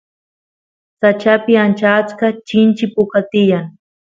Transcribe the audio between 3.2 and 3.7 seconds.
tiyan